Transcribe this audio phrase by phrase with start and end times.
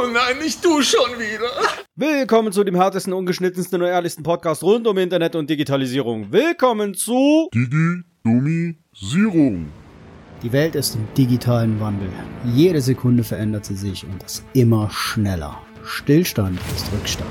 [0.00, 1.50] Oh nein, nicht du schon wieder.
[1.96, 6.30] Willkommen zu dem härtesten, ungeschnittensten und ehrlichsten Podcast rund um Internet und Digitalisierung.
[6.30, 9.72] Willkommen zu Digi-Domisierung.
[10.44, 12.10] Die Welt ist im digitalen Wandel.
[12.44, 15.60] Jede Sekunde verändert sie sich und das immer schneller.
[15.82, 17.28] Stillstand ist Rückstand.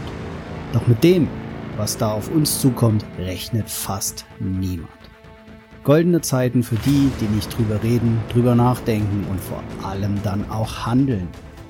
[0.74, 1.30] Doch mit dem,
[1.78, 4.92] was da auf uns zukommt, rechnet fast niemand.
[5.86, 10.86] Goldene Zeiten für die, die nicht drüber reden, drüber nachdenken und vor allem dann auch
[10.86, 11.30] handeln.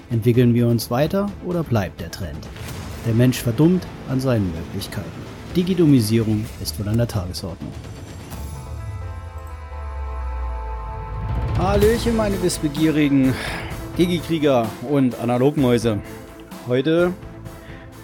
[0.09, 2.47] Entwickeln wir uns weiter oder bleibt der Trend?
[3.05, 5.11] Der Mensch verdummt an seinen Möglichkeiten.
[5.53, 7.71] Digidomisierung ist wohl an der Tagesordnung.
[11.57, 13.33] Hallöchen, meine wissbegierigen
[13.97, 15.99] Digikrieger und Analogmäuse.
[16.67, 17.13] Heute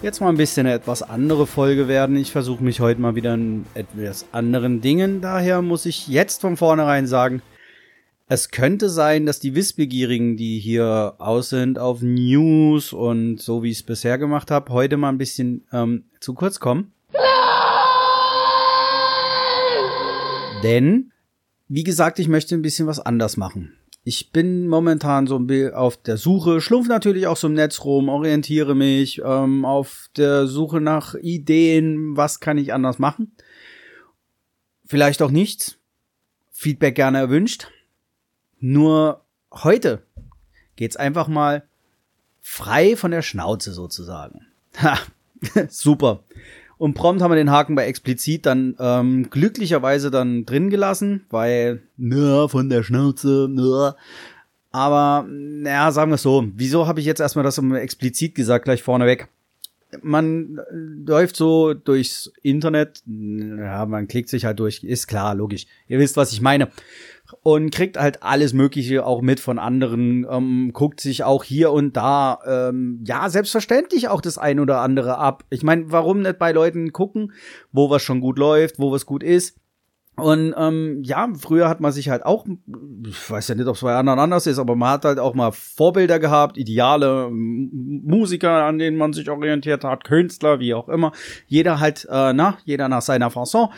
[0.02, 2.16] jetzt mal ein bisschen eine etwas andere Folge werden.
[2.16, 5.22] Ich versuche mich heute mal wieder in etwas anderen Dingen.
[5.22, 7.40] Daher muss ich jetzt von vornherein sagen,
[8.34, 13.70] es könnte sein, dass die Wissbegierigen, die hier aus sind auf News und so wie
[13.70, 16.92] ich es bisher gemacht habe, heute mal ein bisschen ähm, zu kurz kommen.
[20.64, 21.12] Denn,
[21.68, 23.76] wie gesagt, ich möchte ein bisschen was anders machen.
[24.02, 28.74] Ich bin momentan so auf der Suche, schlumpf natürlich auch so im Netz rum, orientiere
[28.74, 33.32] mich ähm, auf der Suche nach Ideen, was kann ich anders machen.
[34.84, 35.78] Vielleicht auch nichts.
[36.50, 37.68] Feedback gerne erwünscht.
[38.66, 39.20] Nur
[39.52, 40.00] heute
[40.76, 41.64] geht's einfach mal
[42.40, 44.46] frei von der Schnauze sozusagen.
[44.82, 44.98] Ha,
[45.68, 46.24] super.
[46.78, 51.82] Und prompt haben wir den Haken bei explizit dann ähm, glücklicherweise dann drin gelassen, weil,
[51.98, 53.96] na, von der Schnauze, na.
[54.72, 56.48] Aber, naja, sagen wir es so.
[56.56, 59.28] Wieso habe ich jetzt erstmal das explizit gesagt, gleich vorneweg?
[60.00, 60.58] Man
[61.06, 65.66] läuft so durchs Internet, ja, man klickt sich halt durch, ist klar, logisch.
[65.86, 66.70] Ihr wisst, was ich meine
[67.42, 71.96] und kriegt halt alles Mögliche auch mit von anderen, ähm, guckt sich auch hier und
[71.96, 75.44] da, ähm, ja, selbstverständlich auch das ein oder andere ab.
[75.50, 77.32] Ich meine, warum nicht bei Leuten gucken,
[77.72, 79.56] wo was schon gut läuft, wo was gut ist?
[80.16, 82.46] Und ähm, ja, früher hat man sich halt auch,
[83.04, 85.34] ich weiß ja nicht, ob es bei anderen anders ist, aber man hat halt auch
[85.34, 91.10] mal Vorbilder gehabt, Ideale, Musiker, an denen man sich orientiert hat, Künstler, wie auch immer.
[91.48, 93.70] Jeder halt, äh, na, jeder nach seiner Fasson.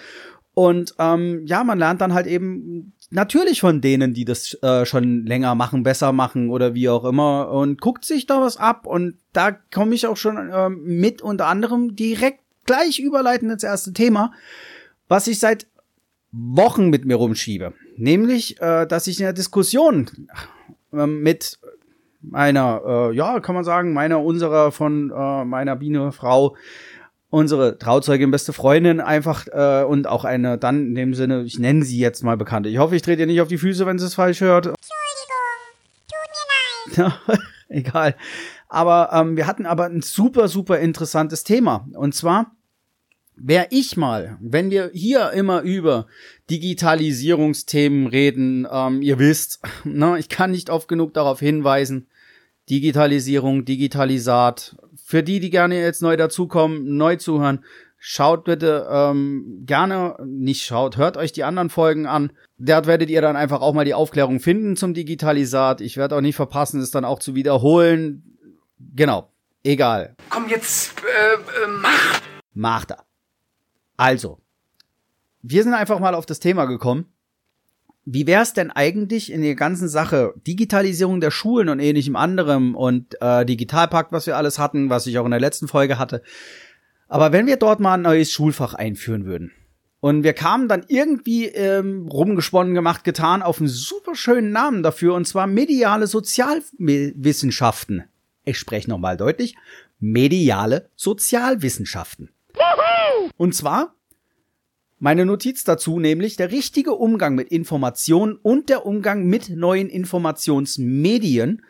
[0.52, 5.24] Und ähm, ja, man lernt dann halt eben natürlich von denen, die das äh, schon
[5.24, 9.16] länger machen, besser machen oder wie auch immer und guckt sich da was ab und
[9.32, 14.32] da komme ich auch schon äh, mit unter anderem direkt gleich überleiten ins erste Thema,
[15.08, 15.66] was ich seit
[16.32, 20.10] Wochen mit mir rumschiebe, nämlich, äh, dass ich in der Diskussion
[20.92, 21.58] äh, mit
[22.20, 26.56] meiner, äh, ja, kann man sagen, meiner, unserer von äh, meiner Biene Frau
[27.36, 31.84] unsere Trauzeugin, beste Freundin einfach äh, und auch eine dann in dem Sinne, ich nenne
[31.84, 32.70] sie jetzt mal Bekannte.
[32.70, 34.68] Ich hoffe, ich trete ihr nicht auf die Füße, wenn sie es falsch hört.
[34.68, 35.36] Entschuldigung,
[36.08, 37.12] tut mir leid.
[37.28, 37.36] Ja,
[37.68, 38.16] egal.
[38.68, 41.86] Aber ähm, wir hatten aber ein super, super interessantes Thema.
[41.92, 42.52] Und zwar
[43.36, 46.06] wäre ich mal, wenn wir hier immer über
[46.48, 52.06] Digitalisierungsthemen reden, ähm, ihr wisst, ne, ich kann nicht oft genug darauf hinweisen,
[52.70, 57.64] Digitalisierung, Digitalisat, für die, die gerne jetzt neu dazukommen, neu zuhören,
[57.96, 62.32] schaut bitte ähm, gerne, nicht schaut, hört euch die anderen Folgen an.
[62.58, 65.80] Dort werdet ihr dann einfach auch mal die Aufklärung finden zum Digitalisat.
[65.80, 68.36] Ich werde auch nicht verpassen, es dann auch zu wiederholen.
[68.96, 69.30] Genau,
[69.62, 70.16] egal.
[70.28, 72.20] Komm jetzt, äh, äh, mach!
[72.52, 73.04] Macht er.
[73.96, 74.40] Also,
[75.42, 77.12] wir sind einfach mal auf das Thema gekommen
[78.06, 82.76] wie wäre es denn eigentlich in der ganzen Sache Digitalisierung der Schulen und ähnlichem anderem
[82.76, 86.22] und äh, Digitalpakt, was wir alles hatten, was ich auch in der letzten Folge hatte.
[87.08, 89.50] Aber wenn wir dort mal ein neues Schulfach einführen würden
[89.98, 95.14] und wir kamen dann irgendwie ähm, rumgesponnen, gemacht, getan auf einen super schönen Namen dafür
[95.14, 98.04] und zwar mediale Sozialwissenschaften.
[98.44, 99.56] Ich spreche nochmal deutlich.
[99.98, 102.30] Mediale Sozialwissenschaften.
[103.36, 103.96] Und zwar
[105.06, 111.62] meine Notiz dazu nämlich der richtige Umgang mit Informationen und der Umgang mit neuen Informationsmedien.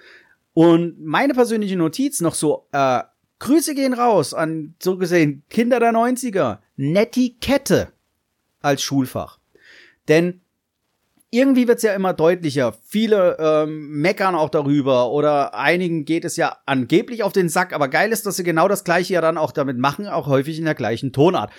[0.55, 3.03] Und meine persönliche Notiz noch so, äh,
[3.39, 6.61] Grüße gehen raus an so gesehen Kinder der 90er.
[6.77, 7.93] Netiquette
[8.63, 9.39] als Schulfach.
[10.09, 10.41] Denn
[11.31, 12.75] irgendwie wird's ja immer deutlicher.
[12.87, 17.89] Viele ähm, meckern auch darüber oder einigen geht es ja angeblich auf den Sack, aber
[17.89, 20.65] geil ist, dass sie genau das gleiche ja dann auch damit machen, auch häufig in
[20.65, 21.51] der gleichen Tonart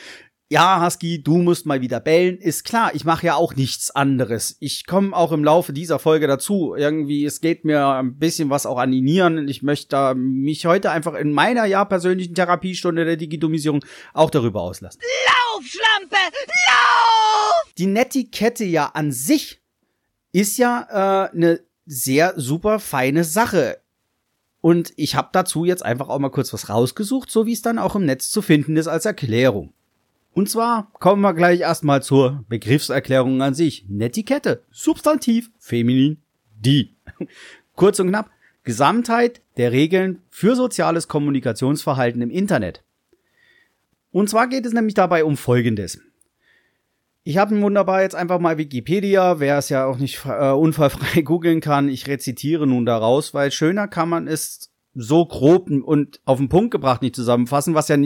[0.49, 2.37] ja, Husky, du musst mal wieder bellen.
[2.37, 4.55] Ist klar, ich mache ja auch nichts anderes.
[4.61, 6.73] Ich komme auch im Laufe dieser Folge dazu.
[6.73, 9.49] Irgendwie, es geht mir ein bisschen was auch an die Nieren.
[9.49, 13.83] Ich möchte mich heute einfach in meiner ja persönlichen Therapiestunde der Digitomisierung
[14.13, 15.01] auch darüber auslassen.
[15.25, 16.15] Lauf, Schlampe!
[16.15, 17.73] Lauf!
[17.77, 19.61] Die Netiquette ja an sich
[20.31, 23.81] ist ja äh, eine sehr super feine Sache.
[24.61, 27.79] Und ich habe dazu jetzt einfach auch mal kurz was rausgesucht, so wie es dann
[27.79, 29.73] auch im Netz zu finden ist als Erklärung.
[30.37, 33.85] Und zwar kommen wir gleich erstmal zur Begriffserklärung an sich.
[33.89, 36.21] Netiquette, Substantiv, feminin,
[36.55, 36.95] die.
[37.75, 38.29] Kurz und knapp,
[38.63, 42.83] Gesamtheit der Regeln für soziales Kommunikationsverhalten im Internet.
[44.11, 45.99] Und zwar geht es nämlich dabei um Folgendes.
[47.23, 51.61] Ich habe wunderbar jetzt einfach mal Wikipedia, wer es ja auch nicht äh, unfallfrei googeln
[51.61, 51.89] kann.
[51.89, 56.71] Ich rezitiere nun daraus, weil schöner kann man es so grob und auf den Punkt
[56.71, 57.97] gebracht nicht zusammenfassen, was ja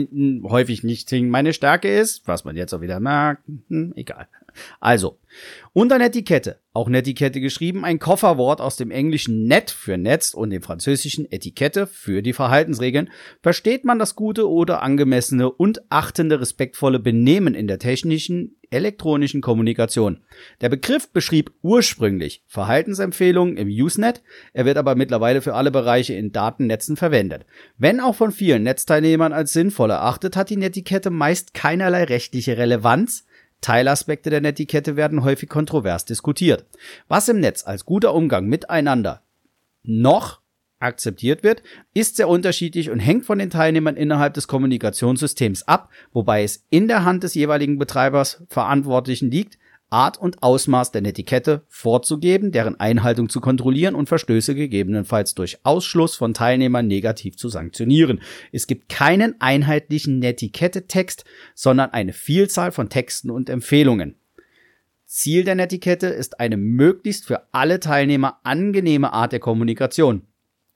[0.44, 3.42] häufig nicht meine Stärke ist, was man jetzt auch wieder merkt.
[3.68, 4.28] Hm, egal.
[4.80, 5.18] Also,
[5.72, 10.62] unter Netiquette, auch Netiquette geschrieben, ein Kofferwort aus dem englischen Net für Netz und dem
[10.62, 13.10] französischen Etikette für die Verhaltensregeln,
[13.42, 20.22] versteht man das gute oder angemessene und achtende respektvolle Benehmen in der technischen elektronischen Kommunikation.
[20.60, 24.22] Der Begriff beschrieb ursprünglich Verhaltensempfehlungen im Usenet,
[24.52, 27.46] er wird aber mittlerweile für alle Bereiche in Datennetzen verwendet.
[27.78, 33.26] Wenn auch von vielen Netzteilnehmern als sinnvoll erachtet, hat die Netiquette meist keinerlei rechtliche Relevanz,
[33.62, 36.66] Teilaspekte der Netiquette werden häufig kontrovers diskutiert.
[37.08, 39.22] Was im Netz als guter Umgang miteinander
[39.82, 40.42] noch
[40.80, 41.62] akzeptiert wird,
[41.94, 46.88] ist sehr unterschiedlich und hängt von den Teilnehmern innerhalb des Kommunikationssystems ab, wobei es in
[46.88, 49.58] der Hand des jeweiligen Betreibers Verantwortlichen liegt,
[49.92, 56.16] Art und Ausmaß der Netiquette vorzugeben, deren Einhaltung zu kontrollieren und Verstöße gegebenenfalls durch Ausschluss
[56.16, 58.22] von Teilnehmern negativ zu sanktionieren.
[58.52, 61.24] Es gibt keinen einheitlichen Netiquette-Text,
[61.54, 64.16] sondern eine Vielzahl von Texten und Empfehlungen.
[65.04, 70.22] Ziel der Netiquette ist eine möglichst für alle Teilnehmer angenehme Art der Kommunikation.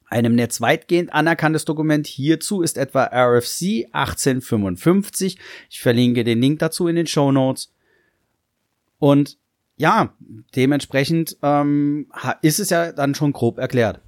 [0.09, 5.39] Einem Netz weitgehend anerkanntes Dokument hierzu ist etwa RFC 1855.
[5.71, 7.73] Ich verlinke den Link dazu in den Show Notes.
[8.99, 9.39] Und
[9.77, 10.15] ja,
[10.55, 12.11] dementsprechend ähm,
[12.43, 14.01] ist es ja dann schon grob erklärt.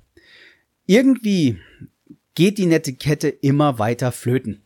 [0.87, 1.59] Irgendwie
[2.35, 4.63] geht die Netiquette immer weiter flöten.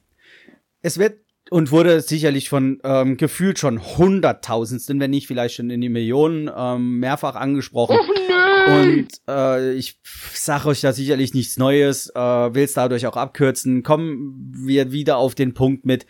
[0.81, 1.19] Es wird
[1.51, 6.51] und wurde sicherlich von ähm, gefühlt schon hunderttausendsten, wenn nicht vielleicht schon in die Millionen
[6.55, 7.99] ähm, mehrfach angesprochen.
[8.01, 9.99] Oh und äh, ich
[10.33, 13.83] sage euch da sicherlich nichts Neues, äh, will es dadurch auch abkürzen.
[13.83, 16.07] Kommen wir wieder auf den Punkt mit,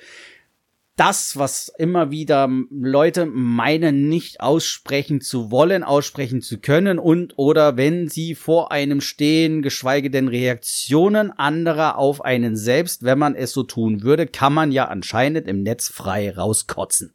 [0.97, 7.77] das, was immer wieder Leute meinen, nicht aussprechen zu wollen, aussprechen zu können und oder
[7.77, 13.53] wenn sie vor einem stehen, geschweige denn Reaktionen anderer auf einen selbst, wenn man es
[13.53, 17.15] so tun würde, kann man ja anscheinend im Netz frei rauskotzen.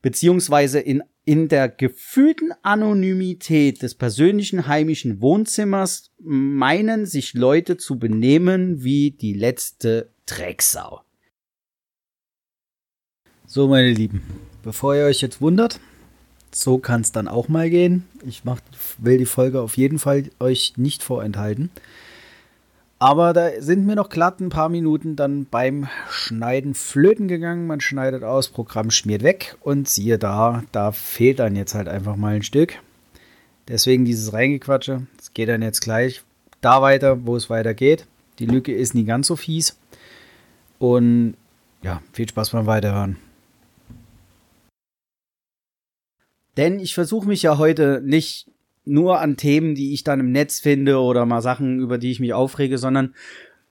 [0.00, 8.82] Beziehungsweise in, in der gefühlten Anonymität des persönlichen heimischen Wohnzimmers meinen sich Leute zu benehmen
[8.82, 11.03] wie die letzte Drecksau.
[13.46, 14.22] So, meine Lieben,
[14.62, 15.78] bevor ihr euch jetzt wundert,
[16.50, 18.06] so kann es dann auch mal gehen.
[18.26, 18.58] Ich mach,
[18.98, 21.70] will die Folge auf jeden Fall euch nicht vorenthalten.
[22.98, 27.66] Aber da sind mir noch glatt ein paar Minuten dann beim Schneiden flöten gegangen.
[27.66, 32.16] Man schneidet aus, Programm schmiert weg und siehe da, da fehlt dann jetzt halt einfach
[32.16, 32.78] mal ein Stück.
[33.68, 35.06] Deswegen dieses Reingequatsche.
[35.20, 36.22] Es geht dann jetzt gleich
[36.62, 38.06] da weiter, wo es weitergeht.
[38.38, 39.76] Die Lücke ist nie ganz so fies.
[40.78, 41.34] Und
[41.82, 43.18] ja, viel Spaß beim Weiterhören.
[46.56, 48.46] Denn ich versuche mich ja heute nicht
[48.84, 52.20] nur an Themen, die ich dann im Netz finde oder mal Sachen, über die ich
[52.20, 53.14] mich aufrege, sondern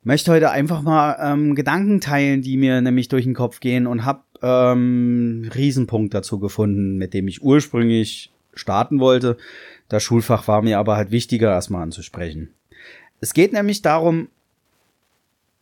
[0.03, 4.06] möchte heute einfach mal ähm, Gedanken teilen, die mir nämlich durch den Kopf gehen und
[4.06, 9.37] habe ähm, Riesenpunkt dazu gefunden, mit dem ich ursprünglich starten wollte.
[9.87, 12.49] Das Schulfach war mir aber halt wichtiger, erstmal anzusprechen.
[13.21, 14.28] Es geht nämlich darum,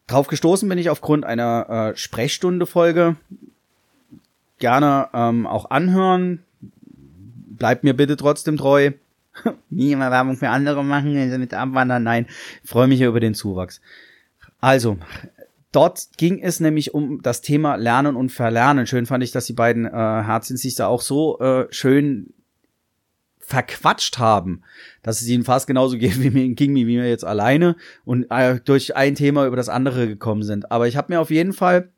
[0.08, 3.18] drauf gestoßen bin ich aufgrund einer äh, Sprechstunde-Folge.
[4.58, 6.44] Gerne ähm, auch anhören
[7.62, 8.90] bleibt mir bitte trotzdem treu.
[9.70, 12.26] Nie immer Werbung für andere machen, also mit Abwandern, nein.
[12.64, 13.82] Ich freue mich über den Zuwachs.
[14.60, 14.98] Also,
[15.72, 18.88] dort ging es nämlich um das Thema Lernen und Verlernen.
[18.88, 22.34] Schön fand ich, dass die beiden äh, Herzchen sich da auch so äh, schön
[23.38, 24.64] verquatscht haben,
[25.04, 27.76] dass es ihnen fast genauso geht wie mir, ging wie mir jetzt alleine
[28.06, 30.72] und äh, durch ein Thema über das andere gekommen sind.
[30.72, 31.92] Aber ich habe mir auf jeden Fall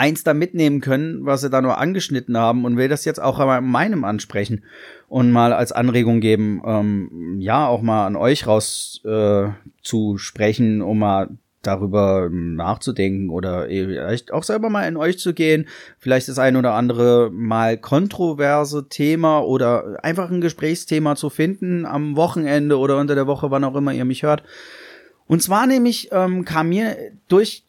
[0.00, 3.38] eins da mitnehmen können, was sie da nur angeschnitten haben und will das jetzt auch
[3.38, 4.64] einmal meinem ansprechen
[5.08, 9.48] und mal als Anregung geben, ähm, ja, auch mal an euch raus äh,
[9.82, 11.28] zu sprechen, um mal
[11.60, 16.72] darüber nachzudenken oder vielleicht auch selber mal in euch zu gehen, vielleicht das ein oder
[16.72, 23.26] andere mal kontroverse Thema oder einfach ein Gesprächsthema zu finden am Wochenende oder unter der
[23.26, 24.44] Woche, wann auch immer ihr mich hört.
[25.26, 26.96] Und zwar nämlich ähm, kam mir
[27.28, 27.64] durch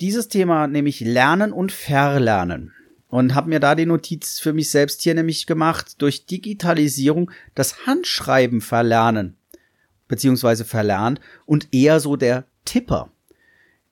[0.00, 2.72] dieses Thema nämlich Lernen und Verlernen
[3.08, 7.86] und habe mir da die Notiz für mich selbst hier nämlich gemacht, durch Digitalisierung das
[7.86, 9.36] Handschreiben verlernen
[10.12, 13.10] beziehungsweise verlernt und eher so der Tipper.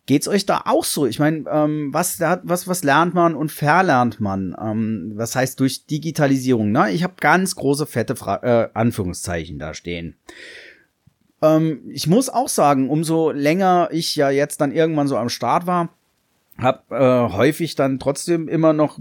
[0.05, 1.07] Geht's euch da auch so?
[1.07, 4.55] Ich meine, ähm, was, was, was lernt man und verlernt man?
[4.61, 6.73] Ähm, was heißt durch Digitalisierung?
[6.73, 6.91] Ne?
[6.91, 10.17] Ich habe ganz große, fette Fra äh, Anführungszeichen da stehen.
[11.43, 15.67] Ähm, ich muss auch sagen, umso länger ich ja jetzt dann irgendwann so am Start
[15.67, 15.91] war,
[16.59, 18.99] habe äh, häufig dann trotzdem immer noch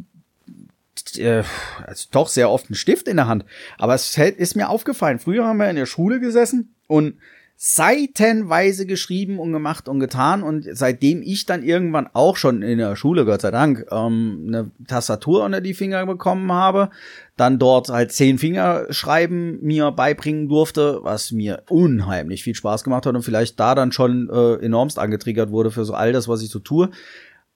[1.17, 1.43] äh,
[1.85, 3.45] also doch sehr oft einen Stift in der Hand.
[3.77, 5.19] Aber es ist mir aufgefallen.
[5.19, 7.17] Früher haben wir in der Schule gesessen und
[7.61, 12.95] seitenweise geschrieben und gemacht und getan und seitdem ich dann irgendwann auch schon in der
[12.95, 16.89] Schule, Gott sei Dank, ähm, eine Tastatur unter die Finger bekommen habe,
[17.35, 23.05] dann dort halt zehn Finger schreiben mir beibringen durfte, was mir unheimlich viel Spaß gemacht
[23.05, 26.41] hat und vielleicht da dann schon äh, enormst angetriggert wurde für so all das, was
[26.41, 26.91] ich so tue.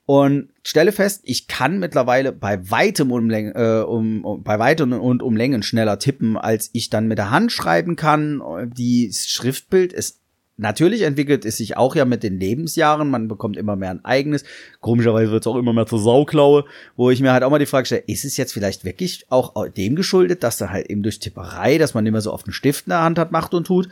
[0.05, 5.23] Und stelle fest, ich kann mittlerweile bei weitem um, äh, um, um bei weitem und
[5.23, 8.41] um Längen schneller tippen, als ich dann mit der Hand schreiben kann.
[8.75, 10.19] Die Schriftbild ist
[10.55, 13.09] Natürlich entwickelt es sich auch ja mit den Lebensjahren.
[13.09, 14.43] Man bekommt immer mehr ein eigenes.
[14.81, 17.65] Komischerweise wird es auch immer mehr zur Sauklaue, wo ich mir halt auch mal die
[17.65, 21.17] Frage stelle, ist es jetzt vielleicht wirklich auch dem geschuldet, dass da halt eben durch
[21.17, 23.89] Tipperei, dass man immer so oft einen Stift in der Hand hat, macht und tut,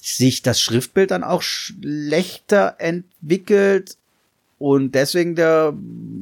[0.00, 3.96] sich das Schriftbild dann auch schlechter entwickelt
[4.58, 5.74] und deswegen der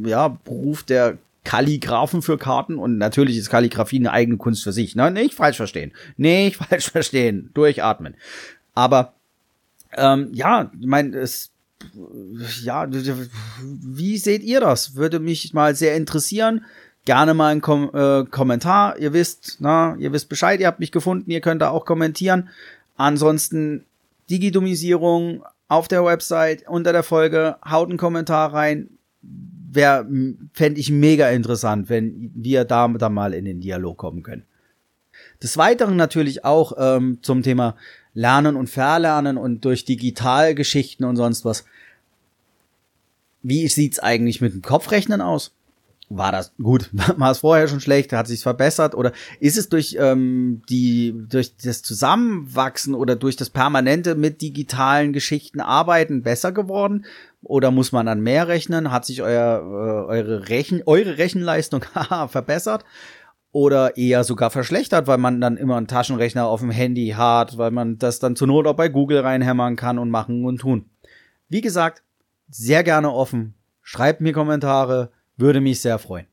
[0.05, 4.97] ja, Beruf der Kalligraphen für Karten und natürlich ist Kalligrafie eine eigene Kunst für sich.
[4.97, 5.11] Ne?
[5.11, 5.93] Nicht falsch verstehen.
[6.17, 7.51] Nicht falsch verstehen.
[7.55, 8.17] Durchatmen.
[8.75, 9.15] Aber
[9.97, 11.53] ähm, ja, ich meine, es
[12.63, 14.97] ja, wie seht ihr das?
[14.97, 16.65] Würde mich mal sehr interessieren.
[17.05, 18.99] Gerne mal ein Kom äh, Kommentar.
[18.99, 22.49] Ihr wisst, na, ihr wisst Bescheid, ihr habt mich gefunden, ihr könnt da auch kommentieren.
[22.97, 23.85] Ansonsten
[24.31, 28.91] Digidumisierung, auf der Website unter der Folge, haut einen Kommentar rein.
[29.23, 30.07] Wäre,
[30.53, 34.45] fände ich mega interessant, wenn wir da, da mal in den Dialog kommen können.
[35.43, 37.77] Des Weiteren natürlich auch ähm, zum Thema
[38.15, 41.65] Lernen und Verlernen und durch Digitalgeschichten und sonst was.
[43.43, 45.56] Wie sieht's eigentlich mit dem Kopfrechnen aus?
[46.09, 46.91] War das gut?
[47.17, 48.13] War es vorher schon schlecht?
[48.13, 48.95] Hat sich verbessert?
[48.95, 55.13] Oder ist es durch ähm, die durch das Zusammenwachsen oder durch das permanente mit digitalen
[55.13, 57.07] Geschichten arbeiten besser geworden?
[57.43, 58.93] Oder muss man dann mehr rechnen?
[58.93, 61.85] Hat sich euer äh, eure Rechen eure Rechenleistung
[62.29, 62.85] verbessert?
[63.51, 67.71] Oder eher sogar verschlechtert, weil man dann immer einen Taschenrechner auf dem Handy hat, weil
[67.71, 70.91] man das dann zur Not auch bei Google reinhämmern kann und machen und tun.
[71.49, 72.03] Wie gesagt,
[72.49, 73.55] sehr gerne offen.
[73.83, 76.27] Schreibt mir Kommentare würde mich sehr freuen.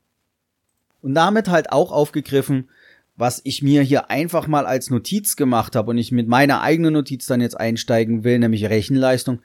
[1.01, 2.69] Und damit halt auch aufgegriffen,
[3.15, 6.93] was ich mir hier einfach mal als Notiz gemacht habe und ich mit meiner eigenen
[6.93, 9.39] Notiz dann jetzt einsteigen will, nämlich Rechenleistung.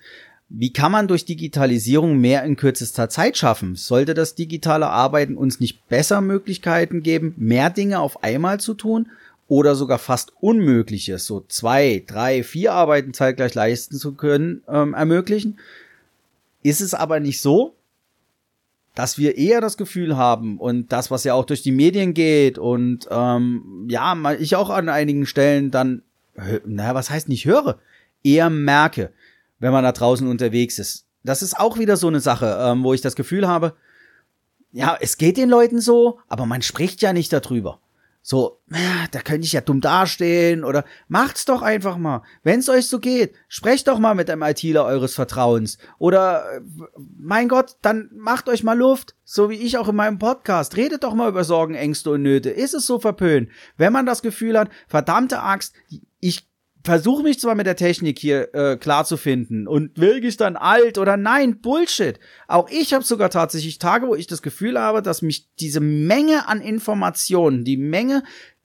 [0.49, 3.77] Wie kann man durch Digitalisierung mehr in kürzester Zeit schaffen?
[3.77, 9.11] Sollte das digitale Arbeiten uns nicht besser Möglichkeiten geben, mehr Dinge auf einmal zu tun
[9.47, 15.59] oder sogar fast Unmögliches, so zwei, drei, vier Arbeiten zeitgleich leisten zu können, ähm, ermöglichen?
[16.63, 17.75] Ist es aber nicht so,
[18.99, 22.59] dass wir eher das Gefühl haben und das, was ja auch durch die Medien geht
[22.59, 26.03] und ähm, ja, ich auch an einigen Stellen dann,
[26.67, 27.79] naja, was heißt nicht höre,
[28.25, 29.13] eher merke,
[29.61, 31.05] wenn man da draußen unterwegs ist.
[31.23, 33.77] Das ist auch wieder so eine Sache, ähm, wo ich das Gefühl habe,
[34.73, 37.79] ja, es geht den Leuten so, aber man spricht ja nicht darüber
[38.31, 38.61] so,
[39.11, 42.23] da könnte ich ja dumm dastehen oder macht's doch einfach mal.
[42.43, 46.45] Wenn's euch so geht, sprecht doch mal mit einem ITler eures Vertrauens oder
[47.19, 50.77] mein Gott, dann macht euch mal Luft, so wie ich auch in meinem Podcast.
[50.77, 52.51] Redet doch mal über Sorgen, Ängste und Nöte.
[52.51, 53.49] Ist es so verpönt?
[53.79, 55.75] Wenn man das Gefühl hat, verdammte Axt,
[56.21, 56.48] ich
[56.89, 60.97] versuche mich zwar mit der Technik hier äh, klar zu finden und wirklich dann alt
[60.97, 62.19] oder nein, Bullshit.
[62.47, 66.49] Auch ich habe sogar tatsächlich Tage, wo ich das Gefühl habe, dass mich diese Menge
[66.49, 68.23] an Informationen, die Menge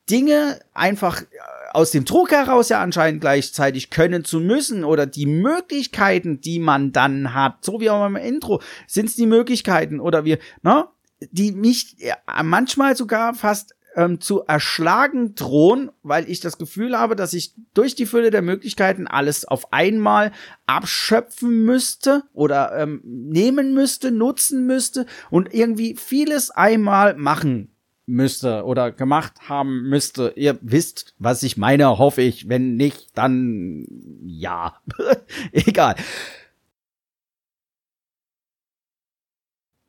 [0.09, 1.25] Dinge einfach äh,
[1.73, 6.93] aus dem Druck heraus ja anscheinend gleichzeitig können zu müssen oder die Möglichkeiten, die man
[6.93, 10.85] dann hat, so wie auch beim Intro, sind es die Möglichkeiten oder wir, ne,
[11.31, 11.97] die mich
[12.41, 17.95] manchmal sogar fast ähm, zu erschlagen drohen, weil ich das Gefühl habe, dass ich durch
[17.95, 20.31] die Fülle der Möglichkeiten alles auf einmal
[20.65, 27.69] abschöpfen müsste oder ähm, nehmen müsste, nutzen müsste und irgendwie vieles einmal machen
[28.05, 30.33] müsste oder gemacht haben müsste.
[30.35, 32.49] Ihr wisst, was ich meine, hoffe ich.
[32.49, 33.85] Wenn nicht, dann
[34.25, 34.77] ja.
[35.51, 35.95] Egal.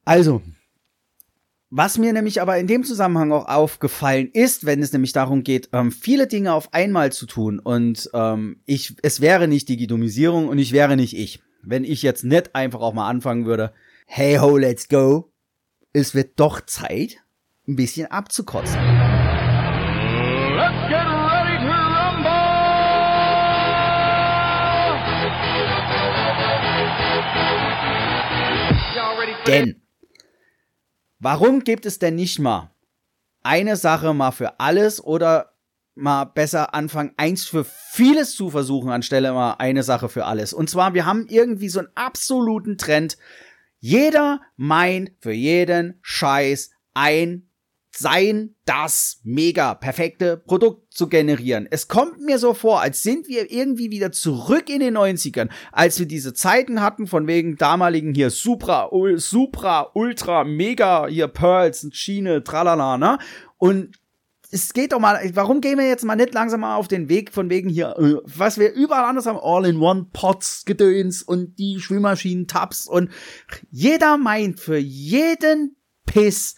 [0.04, 0.42] Also,
[1.76, 5.70] was mir nämlich aber in dem Zusammenhang auch aufgefallen ist, wenn es nämlich darum geht,
[5.72, 10.58] ähm, viele Dinge auf einmal zu tun und ähm, ich, es wäre nicht Digitomisierung und
[10.58, 11.42] ich wäre nicht ich.
[11.62, 13.72] Wenn ich jetzt nicht einfach auch mal anfangen würde,
[14.06, 15.32] hey ho, let's go.
[15.92, 17.16] Es wird doch Zeit,
[17.66, 18.78] ein bisschen abzukotzen.
[18.78, 18.94] Let's
[20.88, 22.30] get ready to rumble!
[29.46, 29.83] Denn,
[31.24, 32.70] warum gibt es denn nicht mal
[33.42, 35.54] eine Sache mal für alles oder
[35.94, 40.52] mal besser anfangen, eins für vieles zu versuchen, anstelle mal eine Sache für alles.
[40.52, 43.16] Und zwar, wir haben irgendwie so einen absoluten Trend.
[43.78, 47.48] Jeder meint für jeden Scheiß ein
[47.96, 51.68] sein das mega perfekte Produkt zu generieren.
[51.70, 55.98] Es kommt mir so vor, als sind wir irgendwie wieder zurück in den 90ern, als
[55.98, 61.86] wir diese Zeiten hatten von wegen damaligen hier Supra, Ul, Supra, Ultra, Mega, hier Pearls,
[61.92, 63.18] Schiene, tralala, ne?
[63.58, 63.98] Und
[64.50, 67.32] es geht doch mal, warum gehen wir jetzt mal nicht langsam mal auf den Weg
[67.32, 73.10] von wegen hier, äh, was wir überall anders haben, All-in-One-Pots, Gedöns und die Schwimmmaschinen-Tabs und
[73.70, 76.54] jeder meint für jeden Piss,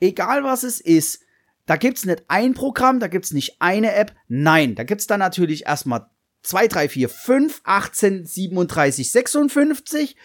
[0.00, 1.22] egal was es ist,
[1.66, 5.66] da gibt's nicht ein Programm, da gibt's nicht eine App, nein, da gibt's dann natürlich
[5.66, 6.06] erstmal
[6.42, 10.16] 2, 3, 4, 5, 18, 37, 56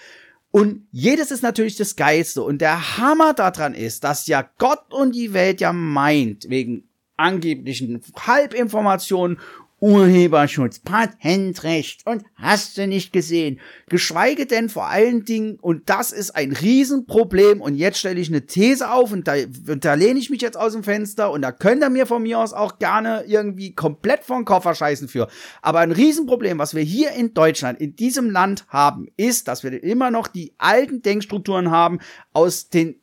[0.56, 2.42] und jedes ist natürlich das Geilste.
[2.42, 8.02] Und der Hammer daran ist, dass ja Gott und die Welt ja meint, wegen angeblichen
[8.26, 9.38] Halbinformationen
[9.86, 13.60] Urheberschutz, Patentrecht und hast du nicht gesehen.
[13.88, 18.48] Geschweige denn vor allen Dingen, und das ist ein Riesenproblem, und jetzt stelle ich eine
[18.48, 19.36] These auf und da,
[19.68, 22.24] und da lehne ich mich jetzt aus dem Fenster und da könnt ihr mir von
[22.24, 25.28] mir aus auch gerne irgendwie komplett vom Koffer scheißen für.
[25.62, 29.84] Aber ein Riesenproblem, was wir hier in Deutschland, in diesem Land haben, ist, dass wir
[29.84, 32.00] immer noch die alten Denkstrukturen haben
[32.34, 32.96] aus den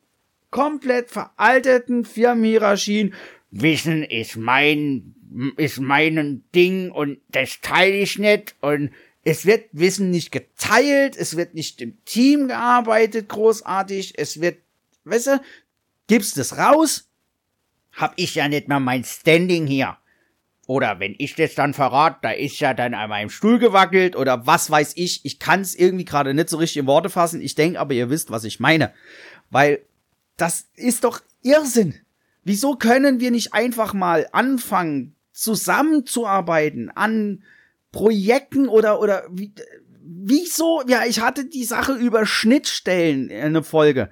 [0.51, 3.13] komplett veralteten Firmenhierarchien,
[3.55, 5.13] Wissen ist mein,
[5.57, 8.91] ist mein Ding und das teile ich nicht und
[9.23, 14.57] es wird Wissen nicht geteilt, es wird nicht im Team gearbeitet, großartig, es wird,
[15.05, 15.41] weißt du,
[16.07, 17.09] gibst es raus,
[17.93, 19.97] hab ich ja nicht mal mein Standing hier.
[20.65, 24.47] Oder wenn ich das dann verrate, da ist ja dann an meinem Stuhl gewackelt oder
[24.47, 25.25] was weiß ich.
[25.25, 27.41] Ich kann es irgendwie gerade nicht so richtig in Worte fassen.
[27.41, 28.93] Ich denke aber, ihr wisst, was ich meine.
[29.49, 29.81] Weil
[30.37, 31.95] das ist doch Irrsinn.
[32.45, 37.43] Wieso können wir nicht einfach mal anfangen, zusammenzuarbeiten an
[37.91, 39.53] Projekten oder, oder, wie,
[40.01, 40.83] wieso?
[40.87, 44.09] Ja, ich hatte die Sache über Schnittstellen in eine Folge.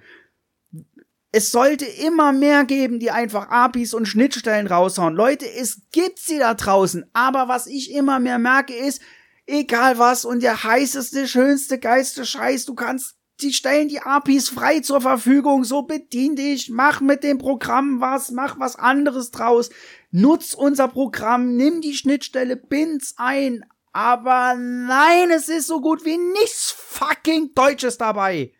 [1.31, 5.15] Es sollte immer mehr geben, die einfach APIs und Schnittstellen raushauen.
[5.15, 7.05] Leute, es gibt sie da draußen.
[7.13, 9.01] Aber was ich immer mehr merke ist,
[9.45, 14.79] egal was und der heißeste, schönste, geilste Scheiß, du kannst die stellen die APIs frei
[14.79, 19.69] zur Verfügung, so bedien dich, mach mit dem Programm was, mach was anderes draus,
[20.11, 26.17] nutz unser Programm, nimm die Schnittstelle, bind's ein, aber nein, es ist so gut wie
[26.17, 28.53] nichts fucking Deutsches dabei.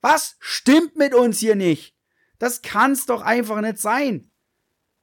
[0.00, 1.94] Was stimmt mit uns hier nicht?
[2.38, 4.30] Das kann's doch einfach nicht sein.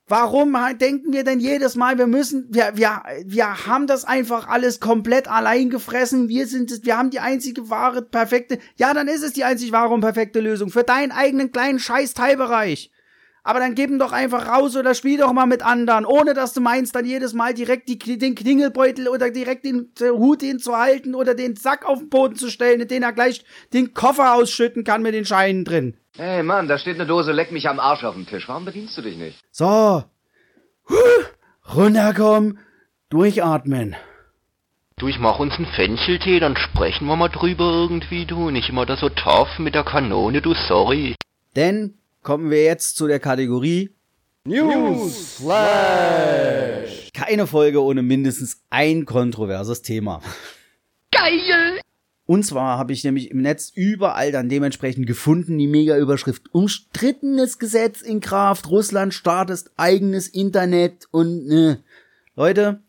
[0.07, 4.81] Warum denken wir denn jedes Mal, wir müssen, wir, wir, wir haben das einfach alles
[4.81, 6.27] komplett allein gefressen.
[6.27, 9.93] Wir sind wir haben die einzige wahre, perfekte, ja, dann ist es die einzig wahre
[9.93, 12.91] und perfekte Lösung für deinen eigenen kleinen scheiß Teilbereich.
[13.45, 16.53] Aber dann gib ihn doch einfach raus oder spiel doch mal mit anderen, ohne dass
[16.53, 21.13] du meinst, dann jedes Mal direkt die, den Klingelbeutel oder direkt den, den Hut hinzuhalten
[21.13, 24.85] oder den Sack auf den Boden zu stellen, in den er gleich den Koffer ausschütten
[24.85, 25.97] kann mit den Scheinen drin.
[26.15, 28.47] Hey Mann, da steht eine Dose Leck mich am Arsch auf dem Tisch.
[28.47, 29.39] Warum bedienst du dich nicht?
[29.49, 30.03] So.
[31.73, 32.59] Runterkommen,
[33.09, 33.95] durchatmen.
[34.97, 38.51] Du, ich mach uns einen Fencheltee, dann sprechen wir mal drüber irgendwie, du.
[38.51, 41.15] Nicht immer da so tough mit der Kanone, du, sorry.
[41.55, 43.89] Denn kommen wir jetzt zu der Kategorie
[44.45, 47.09] News Flash.
[47.15, 50.21] Keine Folge ohne mindestens ein kontroverses Thema.
[51.11, 51.81] Geil!
[52.33, 56.41] Und zwar habe ich nämlich im Netz überall dann dementsprechend gefunden, die Mega-Überschrift.
[56.51, 61.83] Umstrittenes Gesetz in Kraft, Russland startet eigenes Internet und ne.
[62.35, 62.81] Leute,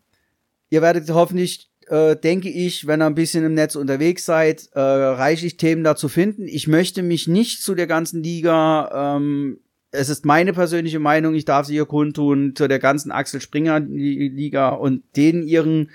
[0.70, 4.80] ihr werdet hoffentlich, äh, denke ich, wenn ihr ein bisschen im Netz unterwegs seid, äh,
[4.80, 6.48] reichlich Themen dazu finden.
[6.48, 9.59] Ich möchte mich nicht zu der ganzen Liga, ähm,
[9.90, 13.78] es ist meine persönliche Meinung, ich darf sie hier kundtun, zu der ganzen Axel Springer
[13.78, 15.90] Liga und den ihren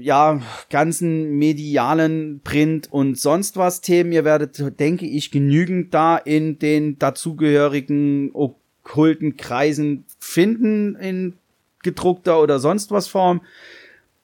[0.00, 4.12] ja, ganzen medialen Print und sonst was Themen.
[4.12, 11.34] Ihr werdet, denke ich, genügend da in den dazugehörigen okkulten Kreisen finden in
[11.82, 13.40] gedruckter oder sonst was Form.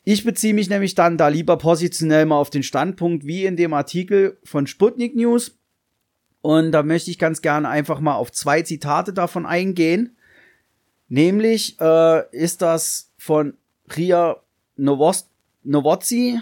[0.05, 3.73] Ich beziehe mich nämlich dann da lieber positionell mal auf den Standpunkt wie in dem
[3.73, 5.57] Artikel von Sputnik News.
[6.43, 10.17] Und da möchte ich ganz gerne einfach mal auf zwei Zitate davon eingehen.
[11.09, 13.55] Nämlich äh, ist das von
[13.97, 14.37] Ria
[14.77, 15.29] Novost
[15.67, 16.41] Nowozi.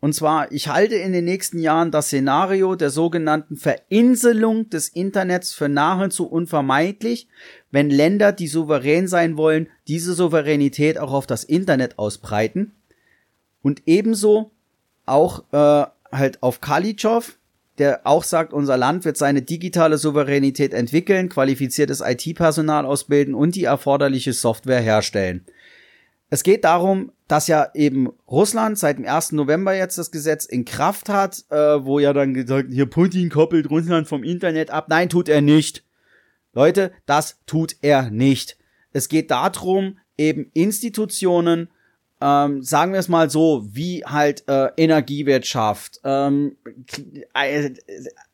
[0.00, 5.52] Und zwar, ich halte in den nächsten Jahren das Szenario der sogenannten Verinselung des Internets
[5.52, 7.28] für nahezu unvermeidlich,
[7.70, 12.72] wenn Länder, die souverän sein wollen, diese Souveränität auch auf das Internet ausbreiten.
[13.62, 14.50] Und ebenso
[15.06, 17.38] auch äh, halt auf Kalitschow,
[17.78, 23.64] der auch sagt, unser Land wird seine digitale Souveränität entwickeln, qualifiziertes IT-Personal ausbilden und die
[23.64, 25.44] erforderliche Software herstellen.
[26.28, 29.32] Es geht darum, dass ja eben Russland seit dem 1.
[29.32, 33.70] November jetzt das Gesetz in Kraft hat, äh, wo ja dann gesagt, hier Putin koppelt
[33.70, 34.88] Russland vom Internet ab.
[34.90, 35.82] Nein, tut er nicht.
[36.52, 38.58] Leute, das tut er nicht.
[38.92, 41.70] Es geht darum, eben Institutionen,
[42.20, 46.58] ähm, sagen wir es mal so, wie halt äh, Energiewirtschaft, ähm,
[47.32, 47.70] äh,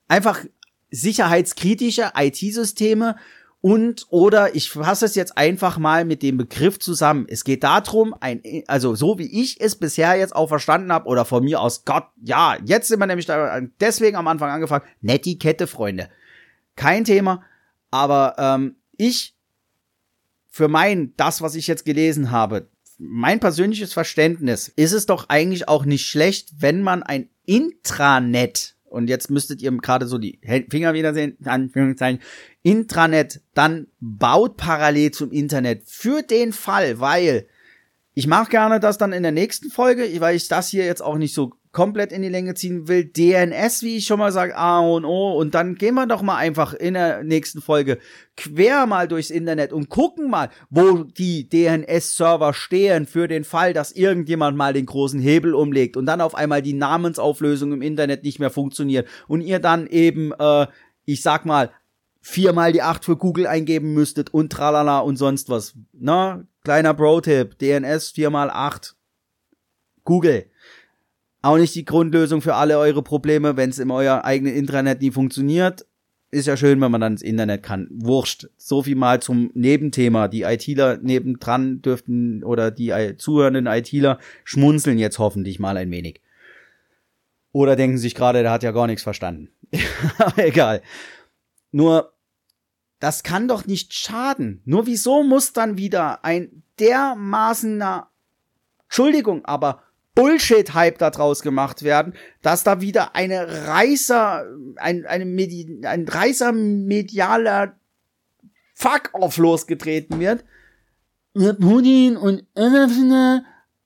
[0.09, 0.45] einfach
[0.91, 3.15] sicherheitskritische IT-Systeme
[3.61, 7.27] und oder ich fasse es jetzt einfach mal mit dem Begriff zusammen.
[7.29, 11.25] Es geht darum, ein, also so wie ich es bisher jetzt auch verstanden habe oder
[11.25, 15.67] von mir aus Gott, ja, jetzt sind wir nämlich da, deswegen am Anfang angefangen, Netiquette,
[15.67, 16.09] Freunde.
[16.77, 17.43] Kein Thema,
[17.91, 19.35] aber ähm, ich
[20.49, 22.69] für mein, das, was ich jetzt gelesen habe,
[22.99, 29.09] mein persönliches Verständnis, ist es doch eigentlich auch nicht schlecht, wenn man ein Intranet und
[29.09, 32.21] jetzt müsstet ihr gerade so die Finger wieder sehen, Anführungszeichen,
[32.63, 37.47] Intranet dann baut parallel zum Internet für den Fall, weil
[38.15, 41.19] ich mache gerne das dann in der nächsten Folge, weil ich das hier jetzt auch
[41.19, 44.81] nicht so komplett in die Länge ziehen will, DNS, wie ich schon mal sage, A
[44.81, 45.39] und O.
[45.39, 47.99] Und dann gehen wir doch mal einfach in der nächsten Folge
[48.37, 53.93] quer mal durchs Internet und gucken mal, wo die DNS-Server stehen für den Fall, dass
[53.93, 58.41] irgendjemand mal den großen Hebel umlegt und dann auf einmal die Namensauflösung im Internet nicht
[58.41, 60.67] mehr funktioniert und ihr dann eben, äh,
[61.05, 61.71] ich sag mal,
[62.21, 65.75] viermal die acht für Google eingeben müsstet und tralala und sonst was.
[65.93, 68.97] Na, kleiner Pro-Tipp, DNS viermal acht
[70.03, 70.51] Google
[71.43, 75.11] auch nicht die Grundlösung für alle eure Probleme, wenn es in euer eigenen Intranet nie
[75.11, 75.87] funktioniert.
[76.31, 77.89] Ist ja schön, wenn man dann ins Internet kann.
[77.91, 78.49] Wurscht.
[78.59, 80.29] So viel mal zum Nebenthema.
[80.29, 86.21] Die ITler nebendran dürften oder die zuhörenden ITler schmunzeln jetzt hoffentlich mal ein wenig.
[87.53, 89.51] Oder denken sich gerade, der hat ja gar nichts verstanden.
[90.37, 90.83] Egal.
[91.71, 92.13] Nur,
[93.01, 94.61] das kann doch nicht schaden.
[94.65, 98.11] Nur wieso muss dann wieder ein dermaßener,
[98.85, 99.83] Entschuldigung, aber
[100.19, 107.77] Bullshit-Hype daraus gemacht werden, dass da wieder eine Reißer, ein, eine Medi ein Reißer medialer
[108.75, 110.45] Fuck-off losgetreten wird.
[111.61, 112.45] Putin und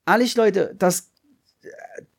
[0.07, 1.11] ehrlich Leute, das,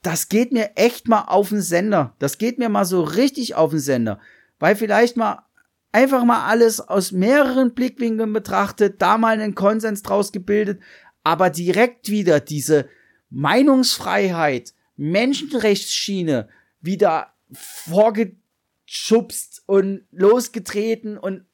[0.03, 2.15] das geht mir echt mal auf den Sender.
[2.19, 4.19] Das geht mir mal so richtig auf den Sender.
[4.59, 5.43] Weil vielleicht mal
[5.91, 10.81] einfach mal alles aus mehreren Blickwinkeln betrachtet, da mal einen Konsens draus gebildet,
[11.23, 12.87] aber direkt wieder diese,
[13.33, 16.47] Meinungsfreiheit, Menschenrechtsschiene
[16.81, 21.45] wieder vorgeschubst und losgetreten und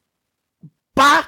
[0.94, 1.24] bah,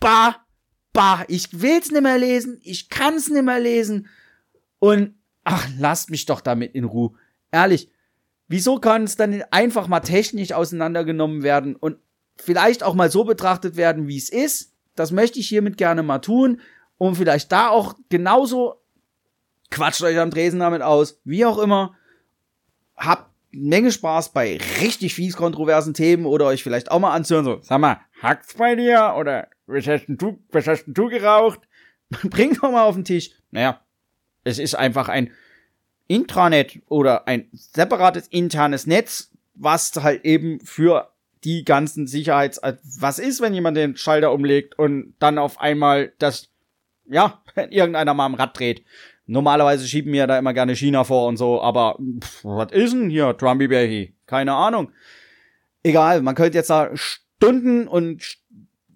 [0.00, 0.44] bah,
[0.92, 4.08] bah, ich will's nicht mehr lesen, ich kann's nicht mehr lesen
[4.80, 7.12] und ach, lasst mich doch damit in Ruhe.
[7.52, 7.88] Ehrlich,
[8.48, 11.98] wieso kann es dann einfach mal technisch auseinandergenommen werden und
[12.36, 14.72] vielleicht auch mal so betrachtet werden, wie es ist?
[14.96, 16.60] Das möchte ich hiermit gerne mal tun,
[16.98, 18.83] um vielleicht da auch genauso
[19.74, 21.94] quatscht euch am Dresen damit aus, wie auch immer.
[22.96, 27.58] Habt Menge Spaß bei richtig fies kontroversen Themen oder euch vielleicht auch mal anzuhören, so,
[27.62, 29.14] sag mal, hackt's bei dir?
[29.16, 31.60] Oder was hast denn du, was hast denn du geraucht?
[32.24, 33.30] Bringt doch mal auf den Tisch.
[33.50, 33.80] Naja,
[34.42, 35.30] es ist einfach ein
[36.06, 41.10] Intranet oder ein separates internes Netz, was halt eben für
[41.44, 42.60] die ganzen Sicherheits,
[42.98, 46.48] was ist, wenn jemand den Schalter umlegt und dann auf einmal das,
[47.06, 48.84] ja, irgendeiner mal am Rad dreht.
[49.26, 51.96] Normalerweise schieben wir da immer gerne China vor und so, aber
[52.42, 54.14] was ist denn hier, Trumpy Baby?
[54.26, 54.90] Keine Ahnung.
[55.82, 58.38] Egal, man könnte jetzt da Stunden und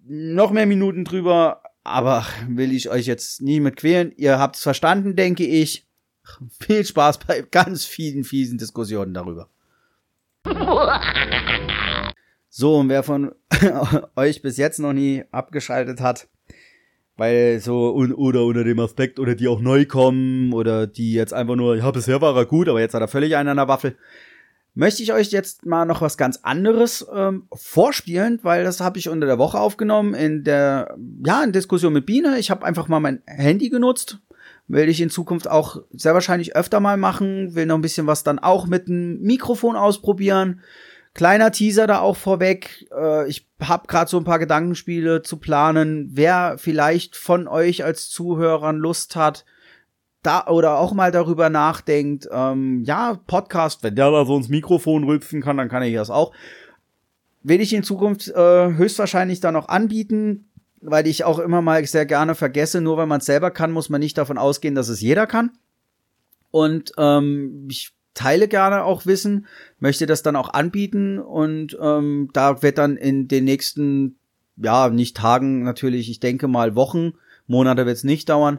[0.07, 4.13] noch mehr Minuten drüber, aber will ich euch jetzt nie mit quälen.
[4.17, 5.87] Ihr habt's verstanden, denke ich.
[6.61, 9.49] Viel Spaß bei ganz vielen fiesen Diskussionen darüber.
[12.51, 13.35] So, und wer von
[14.17, 16.29] euch bis jetzt noch nie abgeschaltet hat,
[17.19, 21.35] weil so, un, oder unter dem Aspekt, oder die auch neu kommen, oder die jetzt
[21.35, 23.69] einfach nur, ja, bisher war er gut, aber jetzt hat er völlig einen an der
[23.69, 23.97] Waffel.
[24.75, 29.09] Möchte ich euch jetzt mal noch was ganz anderes ähm, vorspielen, weil das habe ich
[29.09, 32.39] unter der Woche aufgenommen in der, ja, in Diskussion mit Biene.
[32.39, 34.21] Ich habe einfach mal mein Handy genutzt,
[34.69, 38.23] will ich in Zukunft auch sehr wahrscheinlich öfter mal machen, will noch ein bisschen was
[38.23, 40.61] dann auch mit dem Mikrofon ausprobieren.
[41.15, 42.87] Kleiner Teaser da auch vorweg.
[42.97, 46.11] Äh, ich habe gerade so ein paar Gedankenspiele zu planen.
[46.13, 49.45] Wer vielleicht von euch als Zuhörern Lust hat,
[50.23, 55.05] da oder auch mal darüber nachdenkt, ähm, ja, Podcast, wenn der da so ins Mikrofon
[55.05, 56.33] rüpfen kann, dann kann ich das auch.
[57.43, 60.49] Will ich in Zukunft äh, höchstwahrscheinlich dann noch anbieten,
[60.81, 63.89] weil ich auch immer mal sehr gerne vergesse, nur weil man es selber kann, muss
[63.89, 65.53] man nicht davon ausgehen, dass es jeder kann.
[66.51, 69.47] Und ähm, ich teile gerne auch Wissen,
[69.79, 74.17] möchte das dann auch anbieten und ähm, da wird dann in den nächsten,
[74.57, 77.13] ja, nicht Tagen natürlich, ich denke mal Wochen,
[77.47, 78.59] Monate wird es nicht dauern,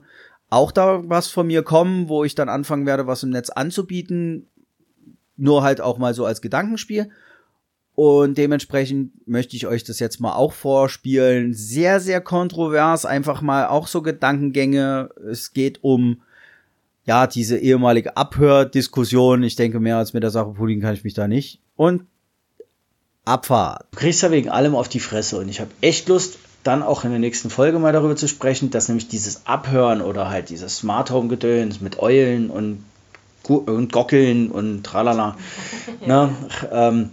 [0.49, 4.47] auch da was von mir kommen, wo ich dann anfangen werde, was im Netz anzubieten,
[5.35, 7.09] nur halt auch mal so als Gedankenspiel.
[7.95, 11.53] Und dementsprechend möchte ich euch das jetzt mal auch vorspielen.
[11.53, 15.09] Sehr, sehr kontrovers, einfach mal auch so Gedankengänge.
[15.29, 16.21] Es geht um
[17.09, 19.41] ja, diese ehemalige Abhördiskussion.
[19.41, 21.59] Ich denke, mehr als mit der Sache Pudding kann ich mich da nicht.
[21.75, 22.05] Und
[23.25, 23.87] Abfahrt.
[23.89, 27.05] Du kriegst ja wegen allem auf die Fresse und ich habe echt Lust, dann auch
[27.05, 30.77] in der nächsten Folge mal darüber zu sprechen, dass nämlich dieses Abhören oder halt dieses
[30.77, 32.83] Smart Home Gedöns mit Eulen und,
[33.47, 35.35] und Gockeln und tralala,
[36.05, 36.29] ne,
[36.71, 37.09] ähm,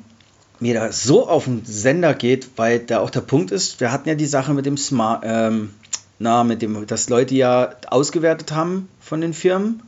[0.61, 4.11] mir da so auf den Sender geht, weil da auch der Punkt ist, wir hatten
[4.11, 5.71] ja die Sache mit dem Smart, ähm,
[6.19, 9.83] na, mit dem, dass Leute ja ausgewertet haben von den Firmen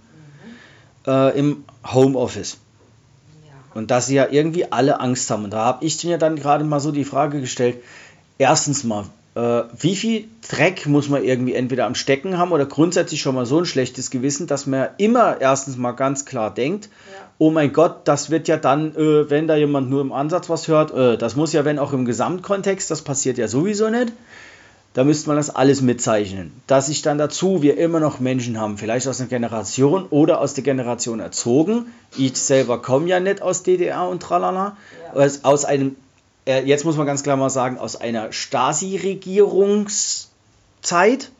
[1.06, 1.10] mhm.
[1.10, 2.58] äh, im Homeoffice.
[3.44, 3.52] Ja.
[3.74, 5.44] Und dass sie ja irgendwie alle Angst haben.
[5.44, 7.78] Und da habe ich mir dann gerade mal so die Frage gestellt,
[8.36, 13.22] erstens mal, äh, wie viel Dreck muss man irgendwie entweder am Stecken haben oder grundsätzlich
[13.22, 17.28] schon mal so ein schlechtes Gewissen, dass man immer erstens mal ganz klar denkt, ja.
[17.38, 20.68] oh mein Gott, das wird ja dann, äh, wenn da jemand nur im Ansatz was
[20.68, 24.12] hört, äh, das muss ja, wenn auch im Gesamtkontext, das passiert ja sowieso nicht
[24.94, 26.52] da müsste man das alles mitzeichnen.
[26.66, 30.54] Dass sich dann dazu wir immer noch Menschen haben, vielleicht aus einer Generation oder aus
[30.54, 31.92] der Generation erzogen.
[32.16, 34.76] Ich selber komme ja nicht aus DDR und tralala.
[35.14, 35.28] Ja.
[35.42, 35.94] Aus einem,
[36.46, 41.30] äh, jetzt muss man ganz klar mal sagen, aus einer Stasi-Regierungszeit.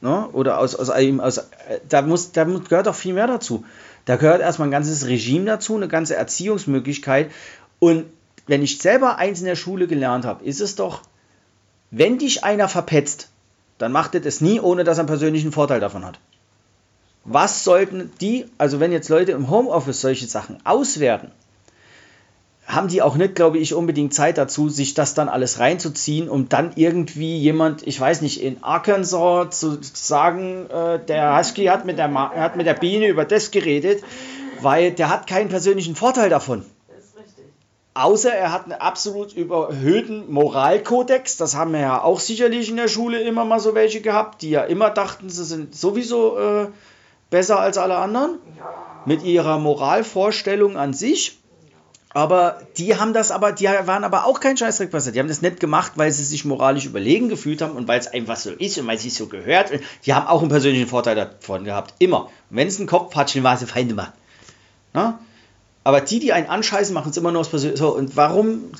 [0.00, 0.28] Ne?
[0.32, 3.64] Oder aus, aus einem, aus, äh, da, muss, da gehört doch viel mehr dazu.
[4.04, 7.30] Da gehört erstmal ein ganzes Regime dazu, eine ganze Erziehungsmöglichkeit.
[7.78, 8.04] Und
[8.46, 11.02] wenn ich selber eins in der Schule gelernt habe, ist es doch
[11.90, 13.28] wenn dich einer verpetzt,
[13.78, 16.18] dann macht er das nie, ohne dass er einen persönlichen Vorteil davon hat.
[17.24, 21.30] Was sollten die, also wenn jetzt Leute im Homeoffice solche Sachen auswerten,
[22.66, 26.50] haben die auch nicht, glaube ich, unbedingt Zeit dazu, sich das dann alles reinzuziehen, um
[26.50, 31.96] dann irgendwie jemand, ich weiß nicht, in Arkansas zu sagen, äh, der Husky hat mit
[31.96, 34.02] der, hat mit der Biene über das geredet,
[34.60, 36.64] weil der hat keinen persönlichen Vorteil davon.
[37.98, 41.36] Außer er hat einen absolut überhöhten Moralkodex.
[41.36, 44.50] Das haben wir ja auch sicherlich in der Schule immer mal so welche gehabt, die
[44.50, 46.68] ja immer dachten, sie sind sowieso äh,
[47.28, 48.38] besser als alle anderen.
[49.04, 51.38] Mit ihrer Moralvorstellung an sich.
[52.10, 55.16] Aber die haben das aber, die waren aber auch kein Scheißdreck passiert.
[55.16, 58.06] Die haben das nicht gemacht, weil sie sich moralisch überlegen gefühlt haben und weil es
[58.06, 59.72] einfach so ist und weil es sich so gehört.
[60.06, 61.94] Die haben auch einen persönlichen Vorteil davon gehabt.
[61.98, 62.26] Immer.
[62.26, 64.12] Und wenn es ein Kopfpatschen war, sie Feinde machen.
[64.92, 65.18] Na?
[65.88, 67.78] Aber die, die einen anscheißen, machen es immer nur aus Persönlichkeit.
[67.78, 68.72] So, und warum?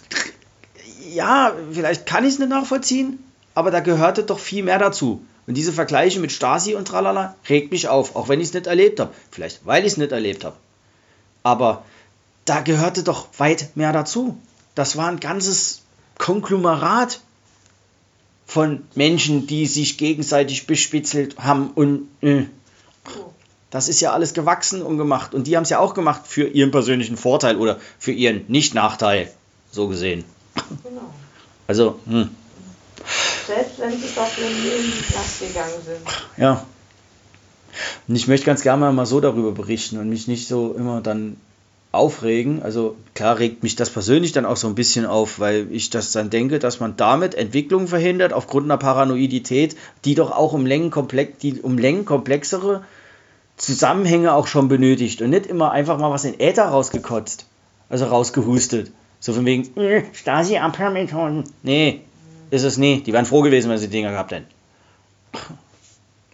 [1.10, 5.22] Ja, vielleicht kann ich es nicht nachvollziehen, aber da gehörte doch viel mehr dazu.
[5.46, 8.66] Und diese Vergleiche mit Stasi und tralala regt mich auf, auch wenn ich es nicht
[8.66, 9.14] erlebt habe.
[9.30, 10.56] Vielleicht, weil ich es nicht erlebt habe.
[11.42, 11.82] Aber
[12.44, 14.36] da gehörte doch weit mehr dazu.
[14.74, 15.80] Das war ein ganzes
[16.18, 17.20] Konglomerat
[18.44, 22.44] von Menschen, die sich gegenseitig bespitzelt haben und äh,
[23.70, 25.34] das ist ja alles gewachsen und gemacht.
[25.34, 29.30] Und die haben es ja auch gemacht für ihren persönlichen Vorteil oder für ihren Nicht-Nachteil,
[29.70, 30.24] so gesehen.
[30.82, 31.12] Genau.
[31.66, 32.30] Also, hm.
[33.46, 36.00] Selbst wenn sie doch in den Platz gegangen sind.
[36.36, 36.64] Ja.
[38.08, 41.36] Und ich möchte ganz gerne mal so darüber berichten und mich nicht so immer dann
[41.92, 42.62] aufregen.
[42.62, 46.12] Also klar regt mich das persönlich dann auch so ein bisschen auf, weil ich das
[46.12, 50.90] dann denke, dass man damit Entwicklung verhindert aufgrund einer Paranoidität, die doch auch um Längen,
[50.90, 52.82] komplex, die um Längen komplexere
[53.58, 57.46] Zusammenhänge auch schon benötigt und nicht immer einfach mal was in Äther rausgekotzt,
[57.90, 58.92] also rausgehustet.
[59.20, 61.44] So von wegen, äh, Stasi Abhörmethoden.
[61.64, 62.02] Nee,
[62.50, 63.02] ist es nie.
[63.02, 64.46] Die wären froh gewesen, wenn sie Dinger gehabt hätten.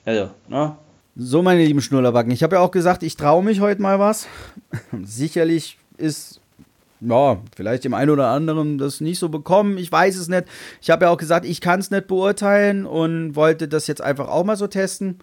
[0.07, 0.77] Also, ne?
[1.17, 4.27] So, meine lieben Schnullerbacken, ich habe ja auch gesagt, ich traue mich heute mal was.
[5.03, 6.43] Sicherlich ist,
[7.01, 9.79] ja, vielleicht dem einen oder anderen das nicht so bekommen.
[9.79, 10.45] Ich weiß es nicht.
[10.83, 14.29] Ich habe ja auch gesagt, ich kann es nicht beurteilen und wollte das jetzt einfach
[14.29, 15.21] auch mal so testen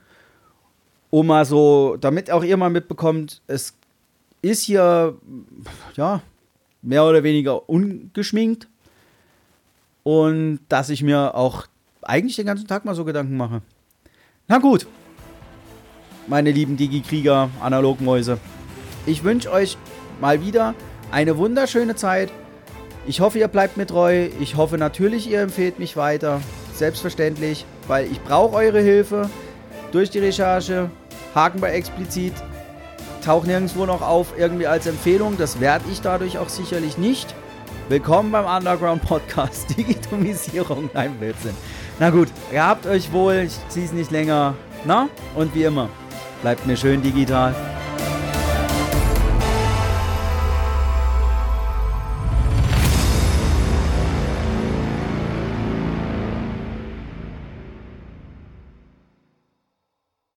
[1.12, 3.76] um mal so, damit auch ihr mal mitbekommt, es
[4.42, 5.16] ist hier,
[5.96, 6.22] ja,
[6.82, 8.68] mehr oder weniger ungeschminkt.
[10.04, 11.68] Und dass ich mir auch
[12.02, 13.62] eigentlich den ganzen Tag mal so Gedanken mache.
[14.48, 14.88] Na gut,
[16.26, 18.40] meine lieben Digi-Krieger, Analogmäuse.
[19.06, 19.78] Ich wünsche euch
[20.20, 20.74] mal wieder
[21.12, 22.32] eine wunderschöne Zeit.
[23.06, 24.30] Ich hoffe, ihr bleibt mir treu.
[24.40, 26.42] Ich hoffe natürlich, ihr empfehlt mich weiter.
[26.74, 29.30] Selbstverständlich, weil ich brauche eure Hilfe
[29.92, 30.90] durch die Recherche,
[31.34, 32.34] Haken bei explizit,
[33.24, 35.38] taucht nirgendwo noch auf irgendwie als Empfehlung.
[35.38, 37.34] Das werde ich dadurch auch sicherlich nicht.
[37.90, 40.90] Willkommen beim Underground Podcast Digitalisierung.
[40.94, 41.56] Nein, Blödsinn.
[42.00, 43.44] Na gut, ihr habt euch wohl.
[43.46, 44.56] Ich ziehe es nicht länger.
[44.86, 45.08] Na?
[45.36, 45.90] Und wie immer,
[46.42, 47.56] bleibt mir schön digital.